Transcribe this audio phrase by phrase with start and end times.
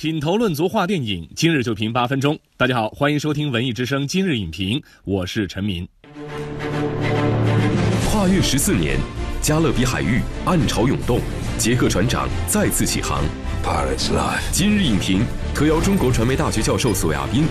[0.00, 2.38] 品头论足话电影，今日就评八分钟。
[2.56, 5.86] 大家好，欢迎收听文艺之声今日影评，我是陈明。
[8.10, 8.96] 跨越十四年，
[9.42, 11.20] 加勒比海域暗潮涌动，
[11.58, 13.22] 杰克船长再次起航。
[14.50, 15.20] 今日影评
[15.54, 17.44] 特邀中国传媒大学教授索亚斌，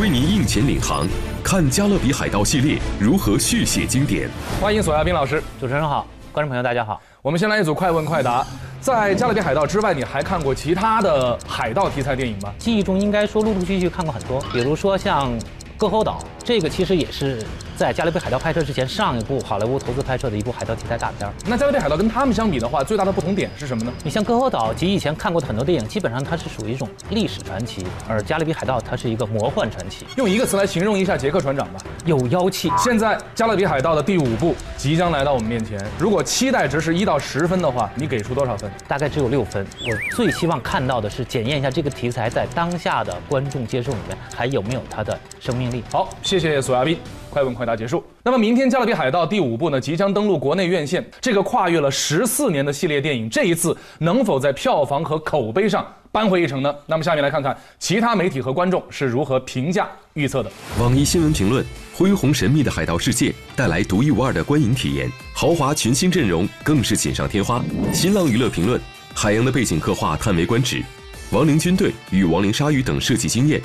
[0.00, 1.04] 为您应前领航，
[1.42, 4.30] 看加勒比海盗系列如何续写经典。
[4.60, 7.02] 欢迎索亚斌老师，主持人好，观众朋友大家好。
[7.22, 8.46] 我们先来一组快问快答。
[8.80, 12.52] 在《加勒比海盗》之外，你还看过其他的海盗题材电影吗？
[12.58, 15.32] 记忆中应该说陆陆续续看过很多，比如说像
[15.76, 17.44] 《割喉岛》，这个其实也是。
[17.78, 21.32] 在《加勒比海盗》拍摄之前，上一部好莱坞投资拍摄的一部海盗题材大片。
[21.46, 23.92] 那《加勒比海盗》跟他们相比的话，最大的不同点是什么呢？
[24.02, 30.04] 你像《歌喉岛》及以前看过的很多电影，基本上它是属于一种历史传奇，而《加勒比海盗》它是一个魔幻传奇。
[30.16, 32.68] 用一个词来形容一下杰克船长吧，有妖气。
[32.76, 38.68] 现在《加勒比海盗》的第五部即将来到我们面前，如果期待值是一到十分的话，你给出多少分？
[38.88, 39.64] 大概只有六分。
[39.88, 45.84] 我最希望看到的是检验一下这个题材在当下的观众接受里面还有没有它的生命力。
[45.92, 46.98] 好，谢谢索亚斌。
[47.28, 48.02] 快问快答结束。
[48.22, 51.04] 那么明天《加勒比海盗》第五部呢，即将登陆国内院线。
[51.20, 56.74] 这个跨越了十四年的系列电影，这一次能否在票房和口碑上扳回一城呢？
[56.86, 60.50] 那么下面来看看其他媒体和观众是如何评价预测的。
[60.80, 67.62] 网易新闻评论：恢宏神秘的海盗世界带来独一无二的观影体验，豪华群星阵容更是锦上添花。
[67.92, 68.80] 新浪娱乐评论：
[69.14, 70.82] 海洋的背景刻画叹为观止，
[71.30, 73.60] 亡灵军队与亡灵鲨鱼等设计惊艳。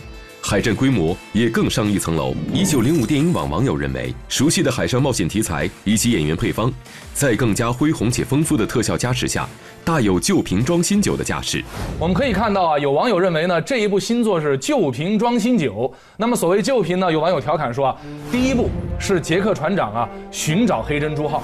[0.45, 2.35] 海战规模也更上一层楼。
[2.53, 6.69] 一九零五电影网网友认为，熟悉的海上冒险题材以及演员配方，
[7.13, 9.47] 在更加恢宏且丰富的特效加持下，
[9.85, 11.63] 大有旧瓶装新酒的架势。
[11.97, 15.91] 我们可以看到啊，有网友认为呢，这一部新作是旧瓶装新酒。
[16.17, 17.95] 那么所谓旧瓶呢，有网友调侃说啊，
[18.29, 21.41] 第一部是杰克船长啊寻找黑珍珠号，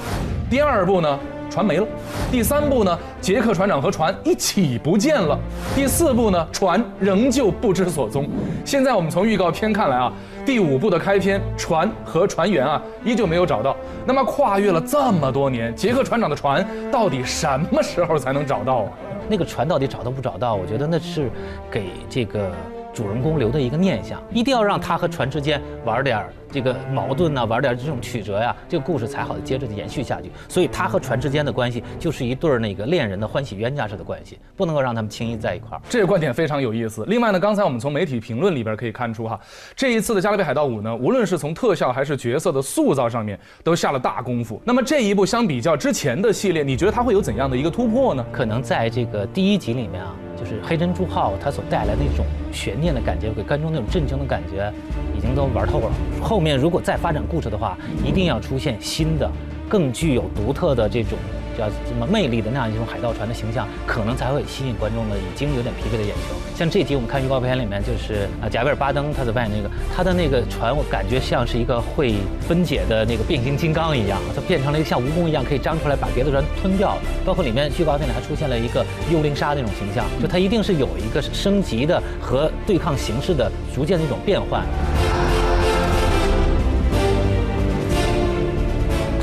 [0.49, 1.17] 第二部呢。
[1.49, 1.87] 船没了，
[2.31, 2.97] 第三部呢？
[3.19, 5.37] 杰克船长和船一起不见了。
[5.75, 6.47] 第四部呢？
[6.51, 8.29] 船仍旧不知所踪。
[8.63, 10.13] 现在我们从预告片看来啊，
[10.45, 13.75] 第五部的开篇，船和船员啊依旧没有找到。
[14.05, 18.91] 那么跨越了这么多年，杰克船长的船到底什么时候才能找到啊？
[19.27, 20.55] 那个船到底找到不找到？
[20.55, 21.29] 我觉得那是
[21.71, 22.51] 给这个。
[22.99, 30.29] 主人公留的一个念想，一定要让他和船之间玩点这个矛盾呢，玩点这种曲折呀，这个故事才好接着延续下去。
[30.49, 35.81] 所以他和船之间的关系就是一对儿那个恋人的欢喜冤家式的关系，不能够让他们轻易在一块儿。
[35.87, 37.05] 这个观点非常有意思。
[37.07, 39.39] 另外呢，刚才我们从媒体评论里边可以看出哈，
[39.77, 44.61] 这一次的《加勒比海盗五》呢，无论是从特效还是角色的塑造上面，都下了大功夫。
[44.65, 48.25] 那么这一部相比较之前的系列，你觉得它会有怎样的一个突破呢？
[48.29, 50.13] 可能在这个第一集里面啊。
[50.39, 54.71] 就是黑珍珠号它所带来的一种悬念的感觉，给观众那种震惊的感觉，
[55.17, 55.91] 已经都玩透了。
[56.21, 59.29] 后面如果再发展故事的话，一定要出现新的。
[59.67, 61.15] 更具有独特的这种
[61.59, 66.35] 叫什么魅力的那样一种海盗船的形象，可能才会吸引观众的已经有点疲惫的眼球。
[66.55, 76.97] 像这集我们看预告片里面，就是啊贾维尔巴登他在扮演那个他的那个船，我感觉像是一个会分解的那个变形金刚一样，它变成了一个像蜈蚣一样可以张出来把别的船吞掉。
[77.25, 84.63] 包括里面预告片里还出现了一个幽灵鲨那种形象，就它一定是有一个升级的和对抗形式的逐渐的一种变换。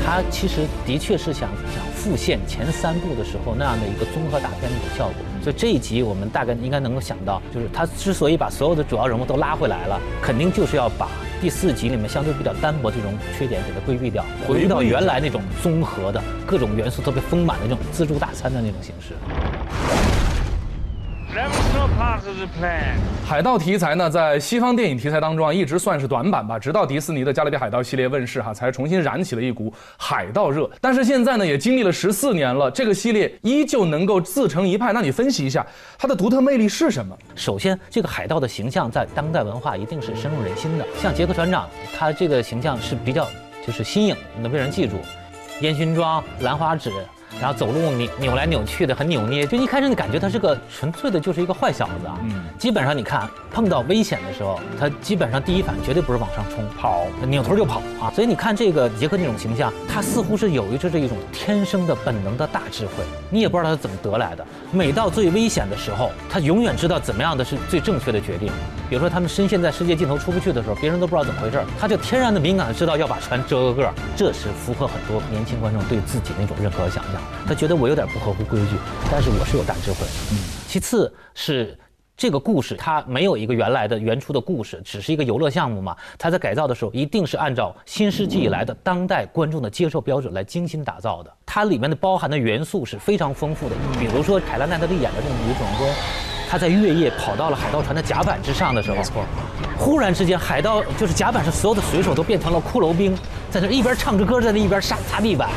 [0.05, 11.09] 它其实的确是想想复现前三部的时候那样的一个综合大片的一种效果，所以这一集我们大概应该能够想到，就是他之所以把所有的主要人物都拉回来了，肯定就是要把
[11.41, 20.16] 第四集里面相对比较单薄这种缺点给它规避掉，回到原来那种综合的各种元素特别丰满的那种自助大餐的那种形式。
[23.25, 26.57] 海盗题材呢，在西方电影题材当中啊，一直算是短板吧。
[26.57, 30.69] 直到迪士尼的《加勒比海盗》系列问世哈，才重新燃起了一股海盗热。
[30.79, 34.93] 但是现在呢，也经历了十四年了，这个系列依旧能够自成一派。
[34.93, 35.65] 那你分析一下
[35.97, 37.15] 它的独特魅力是什么？
[37.35, 40.87] 首先，这个海盗的形象在当代文化一定是深入人心的。
[40.97, 41.67] 像杰克船长，
[41.97, 43.27] 他这个形象是比较
[43.65, 44.95] 就是新颖，能被人记住。
[45.59, 46.91] 烟熏妆、兰花指。
[47.39, 49.45] 然后走路扭扭来扭去的，很扭捏。
[49.45, 52.17] 就一开始你感觉他是个纯粹的，就是一个坏小子啊。
[52.23, 52.43] 嗯。
[52.57, 58.11] 基本上你看碰到危险的时候，他基本上第一反应绝对不是往上冲，跑，扭头就跑啊。
[58.13, 62.91] 所以你看这个杰克那种形象，他似乎是有一这一种天生的本能的大智慧。
[63.29, 64.45] 你也不知道他怎么得来的。
[64.71, 68.51] 每到最危险的时候，他永远知道怎么样的是最正确的决定。
[68.89, 73.93] 比如说他们深陷在世界尽头出不去的时候，别人都不知道怎么回事，他就天然的敏感的知道要把船遮个个儿。
[74.15, 77.21] 这是符合很多年轻观众对自己那种认可和想象。
[77.45, 78.77] 他觉得我有点不合乎规矩，
[79.11, 79.99] 但是我是有大智慧。
[80.31, 80.37] 嗯，
[80.67, 81.77] 其次是
[82.15, 85.95] 这个故事，它没有一个原来的原初的故事，只是一个游乐项目嘛。
[86.17, 91.31] 它在改造的时候，一定是按照新世纪以来的当代观众的接受标准来精心打造的。
[91.45, 95.87] 它里面的包含的元素是非常丰富的，比如说凯拉奈特利演的这种女主人公。
[96.49, 99.23] 他在月夜跑到了海盗船的甲板之上的时候，没错，
[99.77, 103.15] 忽然之间海盗就是甲板上所有的水手都变成了骷髅兵，
[103.51, 105.49] 在那一边唱着歌，在那一边杀擦地板。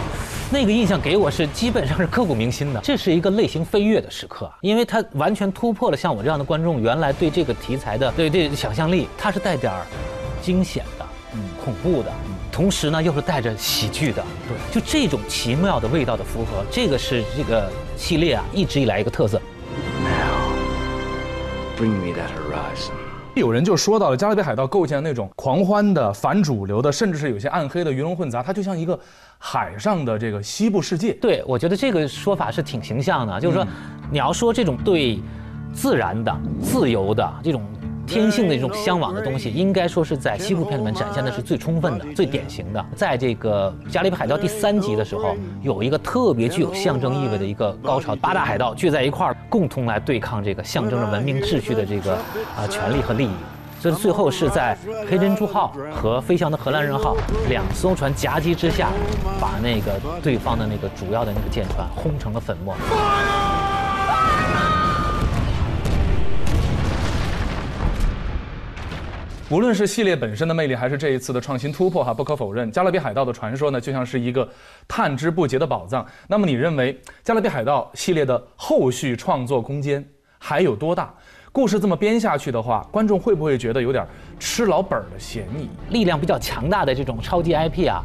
[0.53, 9.87] 那个印象给我是基本上是刻骨铭心的，这是一个类型飞跃的时刻，因为它完全突破了像我这样的观众原来对这个题材的对对想象力，它是带点儿
[10.43, 12.11] 惊险的，嗯，恐怖的，
[12.51, 19.41] 同时呢又是带着喜剧的，对，就这种奇妙的味道的符合，这个是这个系列啊一直以来一个特色。
[21.81, 22.93] Bring me that horizon.
[23.35, 29.01] 有人就说到了《加勒比海盗》构建那种狂欢的、反主流的，甚至是有些暗黑的鱼龙混杂，它就像一个
[29.39, 31.15] 海上的这个西部世界。
[31.15, 33.67] 对，我觉得这个说法是挺形象的，就是说，
[34.11, 35.19] 你要说这种对
[35.73, 37.65] 自然的、自由的这种。
[38.11, 42.85] 天性的这种向往的东西，应该说是在西部片里面展现的是最充分的、最典型的。
[42.97, 52.15] 在这个《加勒比海盗》第三集的时候，有一个特别具有象征意味的一个高潮，八大海盗聚在一块儿，共同来对抗这个象征着文明秩序的这个
[52.57, 53.31] 啊权利和利益。
[53.81, 54.77] 所以最后是在
[55.09, 57.17] 黑珍珠号和飞翔的荷兰人号
[57.49, 58.91] 两艘船夹击之下，
[59.41, 62.75] 把那个对方的那个主要的那个舰船轰成了粉末。
[69.51, 74.49] 无论是系列本身的魅力，还是这一次的创新突破，哈，不可否认，《加勒比海盗》的传说呢，就像是一个
[74.87, 76.07] 探之不竭的宝藏。
[76.29, 76.95] 那么，你认为
[77.25, 80.09] 《加勒比海盗》系列的后续创作空间
[80.39, 81.13] 还有多大？
[81.51, 84.07] 故事这么编下去的话，观众会不会觉得有点
[84.39, 85.69] 吃老本的嫌疑？
[85.93, 88.05] 力量比较强大的这种超级 IP 啊，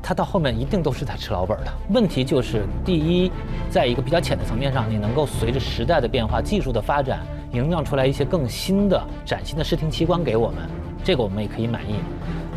[0.00, 1.72] 它到后面一定都是在吃老本的。
[1.90, 3.32] 问题就是，第一，
[3.68, 7.18] 在一个比较浅的层面上，你能够随着时代的变化、技术的发展，
[7.54, 10.68] 营造出来一些更新的、崭新的视听奇观给我们。
[11.04, 11.96] 这个我们也可以满意。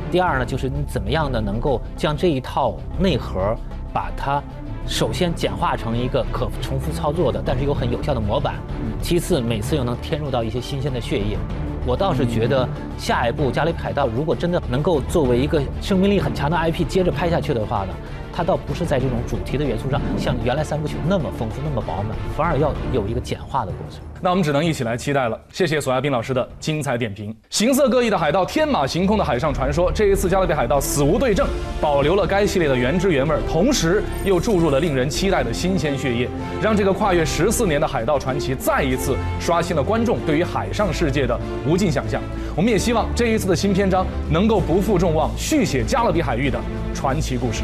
[0.09, 3.55] 第二呢，就是你怎么样的能够将这一套内核，
[3.93, 4.41] 把它
[4.87, 8.55] 首先简化成一个可重复操作的，但是又很有效的模板。
[9.01, 11.37] 其次，每次又能添入到一些新鲜的血液。
[11.85, 12.67] 我倒是觉得，
[12.97, 17.93] 下一步《加勒比海盗》如果真的能够作为一个生命力很强的 IP 接着拍下去的话呢？
[18.33, 24.01] 它倒不是在这种主题的元素上像原来三部曲那么丰富、那么饱满，反而要有一个简化的过程。
[24.21, 25.39] 那我们只能一起来期待了。
[25.51, 27.35] 谢谢索亚斌老师的精彩点评。
[27.49, 29.91] 形色各异的海盗，天马行空的海上传说。
[29.91, 31.47] 这一次《加勒比海盗》死无对证，
[31.79, 36.27] 保留了该系列的原汁原味，同时又注入了令人期待的新鲜血液，
[36.61, 42.21] 让这个跨越十四年的海盗传奇再一次刷新了观众对于海上世界的无尽想象。
[42.55, 46.59] 我们也希望这一次的新篇章能够不负众望，续写加勒比海域的
[46.93, 47.63] 传奇故事。